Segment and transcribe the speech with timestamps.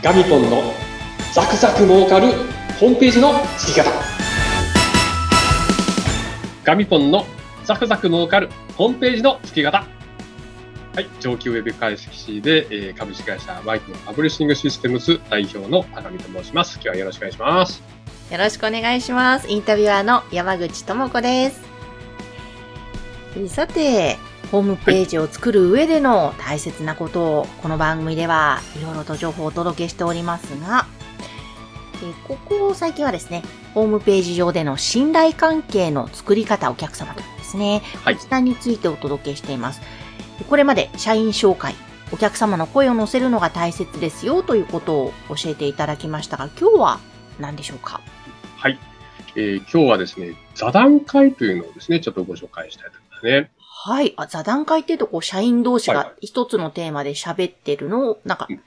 [0.00, 0.62] ガミポンの
[1.34, 2.28] ザクザク儲かる
[2.78, 3.90] ホームページの作り方
[6.62, 7.26] ガミポンの
[7.64, 9.84] ザクザク儲かるホームページの作り方
[10.94, 16.74] はい、上級ウェブ解析士で、えー株式会社ワイクのパブリッシングシステムズ代表の高見と申します。
[16.74, 17.82] 今日はよろしくお願いします。
[18.30, 19.48] よろしくお願いします。
[19.48, 21.60] インタビュアーの山口智子です。
[23.36, 24.16] えーさて、
[24.50, 30.86] ホームページを作る上での大切なことを、この番組ではいろいろと情報をお届けしておりますが、
[31.96, 33.42] えーここ最近はですね、
[33.74, 39.82] ホームページ上での信頼関係の作り方お客様とですね、はいこちらについてお届けしています。
[40.48, 41.74] これまで社員紹介、
[42.10, 47.00] お客様の声を乗せるのが大切ですよということを教えていただきましたが、今日は
[47.38, 48.00] 何でしょうか？
[48.56, 48.78] はい、
[49.36, 53.50] えー今日はですね、座談会というのをですね、ちょっとご紹介したいと思いますね。
[53.80, 54.12] はい。
[54.16, 58.60] あ、座談会っていうと、こう、社員同士はいはが一つのテーマで喋ってるのを、なんかうん、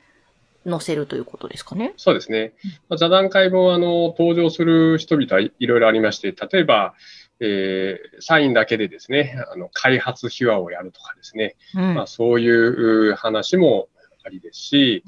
[0.72, 1.94] 載せるということですかね？
[1.98, 2.54] そうですね。
[2.88, 6.94] まあ座談会もあの登場する人々はいいろいろありまして、例えば、
[7.42, 11.96] えー社員だけでですね、あの開発秘話をやるとかですね、うん。
[11.96, 13.90] まあ、そういうう話も
[14.24, 15.04] ありですし、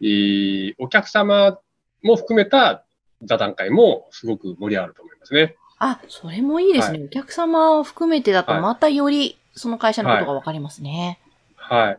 [0.00, 1.58] えーお客様
[2.02, 2.84] も含めた
[3.22, 5.56] 座談会もすごく盛り上がると思いますね。
[5.78, 7.00] あ、それもいいですね。
[7.00, 11.18] はお客様を含めてだと、はいまたより、その会社のことがわかりますね。
[11.56, 11.98] はい。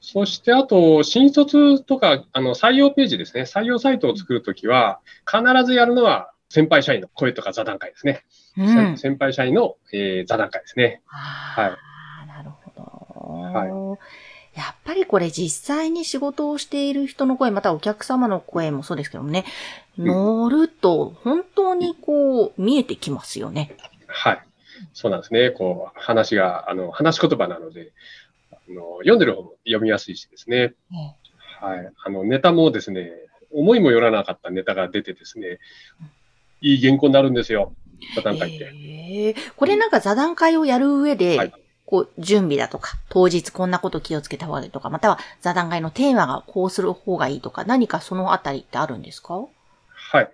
[0.00, 3.42] そして、あと、新卒とか、あの、採用ページですね。
[3.42, 8.24] 採用サイトを作るときは、必ずやるのは、先輩社員の声とか座談会ですね。
[8.56, 8.98] うん。
[8.98, 11.02] 先輩社員の、えー座談会ですね。
[11.08, 11.76] あ
[12.22, 12.80] あ、なるほど。
[13.52, 13.98] は
[14.54, 19.44] やっぱりこれ実際に仕事をしている人の声、またお客様の声もそうですけどもね、
[19.98, 23.76] うん乗ると本当にこう見えてきますよね。
[24.06, 24.42] はい。
[24.92, 25.50] そうなんですね。
[25.50, 27.92] こう、話が、あの、話し言葉なので、
[28.52, 30.74] あの読んでる方も読みやすいしですね。
[30.90, 31.16] ね
[31.60, 31.92] はい。
[32.04, 33.10] あの、ネタもですね、
[33.52, 35.58] 思いもよらなかったネタが出てですね、
[36.60, 37.72] いい原稿になるんですよ。
[38.14, 38.64] 座談会って。
[38.64, 41.52] へえこれなんか座談会をやる上で、はい
[41.86, 49.44] こう、準備だとか、当日こんなこと気をつけた方がいいとか、または座談会のテーマがこうする方がいいとか、何かそのあたりってあるんですか？
[50.12, 50.30] はい。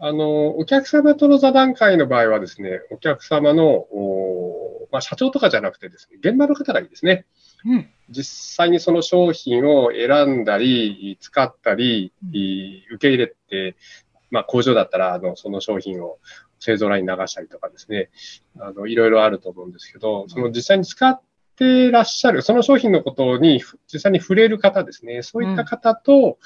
[0.00, 7.26] あの、お客様との座談会の場合はですね、お客様の、おまあ、社長とかじゃなくてですね、現場の方がいいですね。
[7.64, 7.90] うん。
[8.10, 12.36] 実際にその商品を選んだり、使ったり、うん。
[12.36, 13.76] い受け入れて、
[14.30, 16.18] まあ、工場だったら、あの、その商品を
[16.60, 18.10] 製造ラインに流したりとかですね、
[18.60, 21.20] あの、いろいろあると思うんですけど、その実際に使っ
[21.56, 26.38] てらっしゃる、その商品のことにふ実際に触れる方ですね、そういった方と、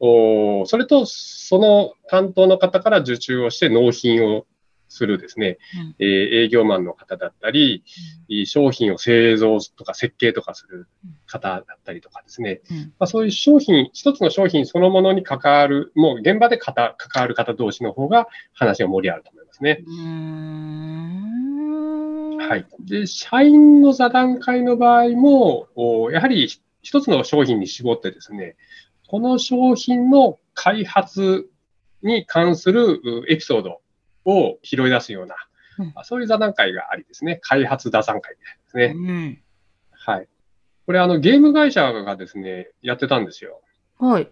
[0.00, 4.46] おそれと、その担当の方から受注をして納品を
[4.88, 5.58] するですね、
[5.98, 6.04] うん。
[6.04, 7.84] えー営業マンの方だったり、
[8.28, 10.88] いい商品を製造とか設計とかする
[11.26, 12.76] 方だったりとかですね、うん。
[12.98, 19.84] まあ、そういう商品、一つの商品そのものに関わる、もう現場で関わる方同士の方が話が盛り上がると思いますね。
[22.48, 22.66] はい。
[22.80, 26.48] で、社員の座談会の場合も、おやはり
[26.82, 28.56] 一つの商品に絞ってですね、
[29.08, 31.48] この商品の開発
[32.02, 33.80] に関するうエピソード
[34.24, 35.34] を拾い出すような、
[35.78, 38.92] うんあそういう座談会がありですね、開発座談会ですね。
[38.94, 39.42] うん。
[39.92, 40.28] はい。
[40.86, 43.62] これ、あの、ゲーム会社がですね、やってたんですよ。
[43.98, 44.30] はい。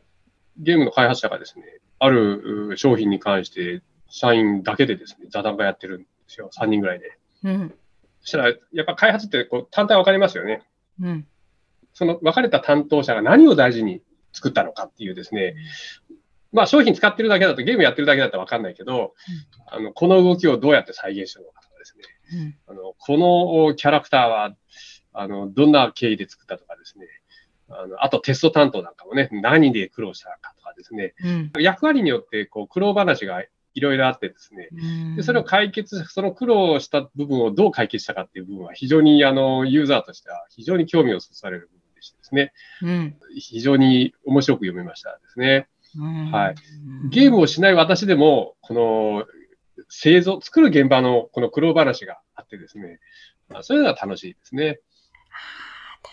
[0.58, 1.64] ゲームの開発者がですね、
[1.98, 6.50] あるう商品に関して、社員だけでですね、座談会やってるんですよ。
[6.58, 7.16] 3人ぐらいで。
[7.44, 7.74] うん。
[8.20, 10.62] そしたら、やっぱ開発って、こう、単体わかりますよね。
[11.00, 11.26] うん。
[11.94, 14.02] その分かれた担当者が何を大事に
[14.36, 15.56] 作ったのかっていうですね、
[16.52, 19.14] まあ商品使ってるだけだと、ゲームやってるだけだと分かんないけど、
[19.66, 22.04] あの、この動きをどうやって再現してるのかとかですね、
[22.68, 22.78] うん。
[22.78, 24.56] あの、このキャラクターは、
[25.12, 27.06] あの、どんな経緯で作ったとかですね、
[27.68, 31.62] あの、あとテスト担当なんかもね、何で苦労したかとかですね、うん。
[31.62, 33.42] 役割によって、こう、苦労話が
[33.76, 34.70] いろいろあってですね、
[35.16, 41.70] でそれを解決、その苦労した部分をどう解決したかっていう部分は非常に、あの、ユーザーとしては非常に興味をそそされる
[42.06, 43.16] してですね、うん。
[43.36, 45.68] 非常に面白く読めましたですね。
[45.98, 46.54] うんはい。
[47.10, 49.26] ゲームをしない私でも、この
[49.88, 52.98] 製造、作る現場のこの苦労話があってですね、
[53.48, 54.80] まあそういうのが楽しいですね。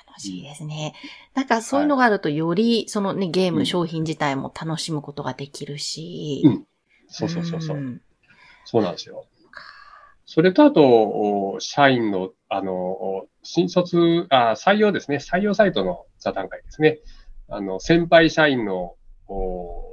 [0.07, 0.93] 楽しいですね。
[1.33, 6.41] なんかそういうのがあるとより、そのね、ゲーム商品自体も楽しむことができるし。
[6.45, 6.67] うん
[7.15, 7.77] そうそうそうそう。
[7.77, 8.01] ん
[8.65, 9.25] そうなんですよ。
[10.25, 10.81] それとあと、
[11.53, 15.17] お社員の、あの、お新卒あ、採用ですね。
[15.17, 16.99] 採用サイトの座談会ですね。
[17.49, 18.95] あの、先輩社員の、
[19.27, 19.83] お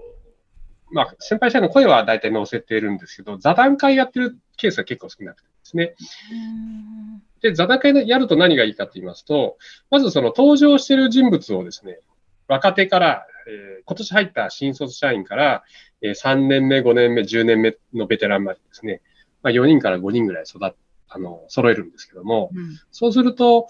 [0.92, 5.94] まあ、先輩社員の声は大体載せてるんですけど、座談会やってるケースが結構少なくてですね。
[6.32, 9.56] うんで、座談会でやると何がいいかと言いますと、
[9.90, 12.00] まずその登場している人物をですね、
[12.48, 15.64] 若手からえー今年入った新卒社員から、
[16.02, 19.02] えー3年目、5年目、10年目のベテランまでですね、
[19.42, 20.72] まあ、4人から5人ぐらい育っ
[21.10, 23.68] あの、揃えるんですけども、うんそうすると、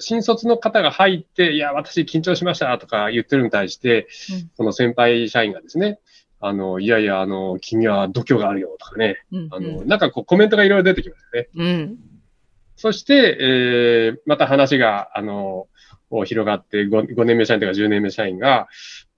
[0.00, 6.00] 新卒の方が入って、いや、私緊張しましたとか言ってるのに対して、うんこの先輩社員がですね、
[6.40, 11.48] あの、いやいや、あの、君は度胸があるよとかね、うんあの、なんかこうコメントがいろいろ出てきますよね。
[11.54, 11.96] うん。
[12.76, 15.66] そして、えー、また話が、あの、
[16.10, 18.68] こう広がって5、5年目社員とか10年目社員が、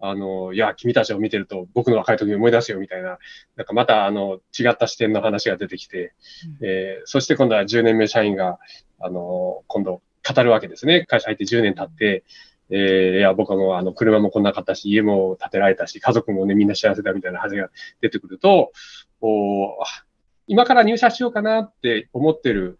[0.00, 3.18] あの、いや、君たちを見てると僕の若い時に思い出すよみたいな、
[3.56, 6.14] なんかまた、あの、違った視点の話が出てきて、
[6.62, 8.58] えー、そして今度は10年目社員が、
[8.98, 10.02] あの、今度
[10.34, 11.04] 語るわけですね。
[11.06, 12.24] 会社入って10年経って、
[12.70, 17.68] えー、いや、僕はもう、あの、車もこんなかったし、家も建てられたし、家族もね、みんな幸せだみたいな話が
[18.00, 18.72] 出てくると、
[19.20, 20.04] こう、あ
[20.46, 22.78] 今から入社しようかなって思ってる、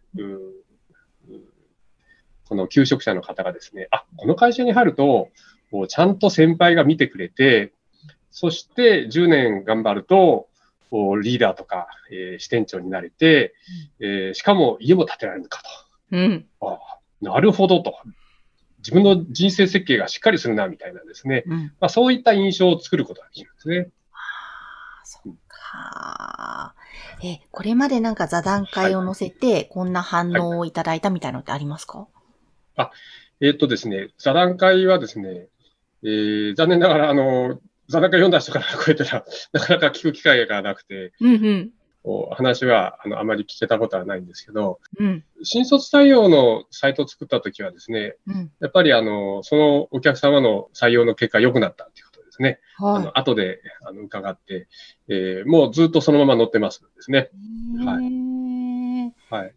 [2.51, 5.29] ううこの求職者の方がですね、あ、この会社に入ると、
[5.71, 7.73] こうちゃんと先輩が見てくれて、
[8.31, 10.49] そして10年頑張ると、
[10.91, 13.55] こうリーダーとか、えー支店長になれて、
[14.01, 15.63] えーしかも家も建てられるのか
[16.11, 16.47] うん。
[16.61, 16.73] と。
[16.73, 16.79] あ
[17.21, 17.97] なるほどと。
[18.79, 21.45] 自分の人生設計がしっかりするな、みたいなですね。
[21.47, 21.73] うん。
[21.81, 23.89] まあ、そういった印象を作ることができるんですね。
[24.13, 26.75] あーそっか。
[27.23, 32.09] え、これまでなんか座談会を載せて、こんな反応をいただいたみたいのってありますか？
[33.41, 35.49] えーっとですね、座談会はですね、
[36.03, 41.71] えー残念ながら、あの、座談会読んだ人から超えたら、 なかなか聞く機会がなくて、うんうん。
[42.03, 45.25] こう話はあのあまり聞けたことはないんですけど、うん。
[45.43, 48.53] 新卒採用のサイトを作ったときはですね、うん。
[48.61, 52.59] やっぱりあの、そのお客様の採用の結果良くなったっていうことですね。
[52.79, 54.67] あはいの、後であの伺って、
[55.09, 57.31] えーもうずっとそのまま載ってますですね。
[57.85, 58.05] はい
[59.29, 59.55] はい。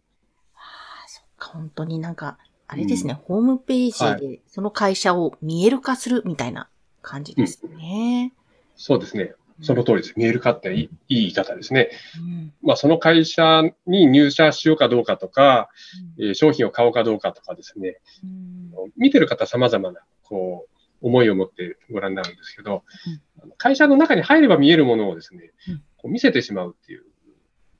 [0.54, 6.68] あーそっか、本当になんか、あれですね、ホームページはでその会社を見える化するみたいな
[7.02, 8.32] 感じですね。
[8.76, 9.34] そうですね。
[9.60, 10.14] その通りです。
[10.16, 11.90] 見える化っていい言い方ですね。
[12.18, 12.52] うん。
[12.62, 15.68] まあ、その会社に入社しようかどうかとか、
[16.18, 22.82] えー商品を買おうかどうかとかですね、うん見てる方様々な、こう、思いを持ってご覧になるんですけど、
[23.56, 27.04] 会社の中に入れば見えるものをですねうん、こう見せてしまうっていう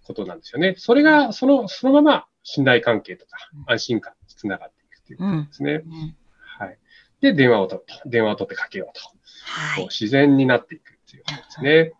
[0.04, 0.74] ことなんですよね。
[0.78, 4.73] それが、その、そのまま信頼関係とかうん安心感につながっていく
[5.04, 5.38] っていううん。
[5.40, 5.72] ことですね。
[5.72, 6.16] うん
[6.56, 6.78] はい。
[7.20, 8.08] で、電話を取ると。
[8.08, 9.00] 電話を取ってかけようと。
[9.44, 9.84] はい。
[9.84, 11.92] 自然になっていくっていうことですね。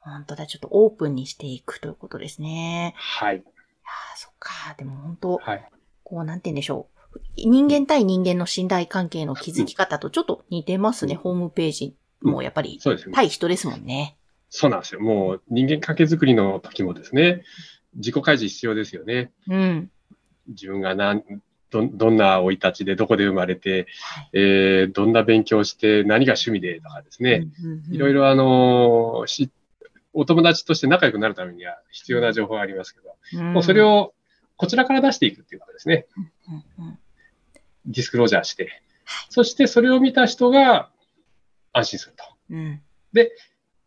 [0.00, 2.94] 本当だ、ちょっとオープンにしていくということですね。
[2.96, 3.36] はい。
[3.36, 3.46] いやー
[4.16, 4.74] そっか。
[4.78, 5.68] でも本当、はい。
[6.04, 6.98] こう、なんて言うんでしょう。
[7.36, 11.14] 人間対人間の信頼関係の築き方とちょっと似てますね。
[11.14, 13.14] うんホームページもやっぱりそうですね。
[13.14, 14.16] 対人ですもんね。
[14.50, 15.00] そうなんですよ。
[15.00, 17.42] もう人間関係づくりの時もですね、
[17.94, 19.32] 自己開示必要ですよね。
[19.48, 19.90] うん。
[20.48, 21.22] 自分がなん
[21.70, 24.30] どどんな生い立ちで、どこで生まれて、はい。
[24.32, 27.46] えーどんな勉強して、何が趣味でとかですね、
[27.90, 29.50] いろいろあのーし、
[30.14, 34.14] お友達として仲良くなるためには必要な情報がありますけど、もうそれ、を
[34.56, 36.06] こちらから出していくっていうことですね。
[37.86, 38.82] ディスクロージャーして。
[39.30, 40.90] そしてそれを見た人が
[41.72, 42.24] 安心すると。
[42.50, 42.80] うん。
[43.12, 43.30] デ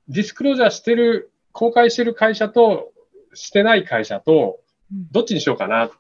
[0.10, 2.92] ィスクロージャーしてる、公開してる会社と、
[3.34, 4.60] してない会社と
[4.92, 5.96] うん、どっちにしようかなって。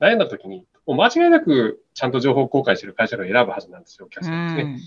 [0.00, 4.74] 悩んだ時に、もう間違いなくちゃんと情報公開してる会社を選ぶはずなんですよ、お客うさんですね。
[4.74, 4.78] ん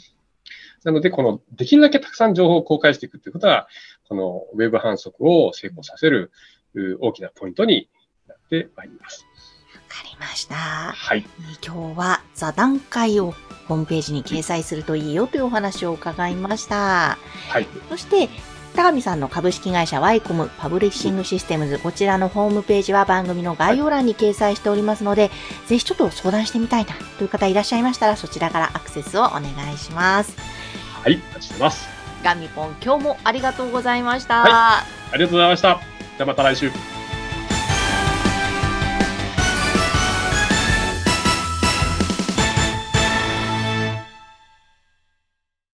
[0.84, 3.70] なので、この、できるだけたくさん情報を公開していくっていうことは、
[4.10, 6.32] このウェブ反則を成功させる
[6.74, 7.90] う大きなポイントに
[8.28, 9.26] なってまいります。
[9.74, 10.56] わかりました。
[10.56, 11.24] はい。
[11.66, 13.34] 今日は座談会を
[13.68, 17.18] ホームページに掲載するといいよというお話を伺いました。
[17.50, 17.68] はい。
[17.90, 18.28] そして、
[18.76, 25.30] 高見さんの株式会社ワイコムパブリッシングシステムズ、こちらのホームページは番組の概要欄に掲載しておりますので、
[25.68, 30.36] ぜひちょっと相談してみたいなという方いらっしゃいましたら、そちらからアクセスをお願いします。
[31.04, 31.16] はい。
[31.16, 31.88] お待ちしてます。
[32.24, 34.42] ガミポン、今日もありがとうございました。
[34.42, 35.80] はありがとうございました。
[36.18, 36.72] じゃあまた来週。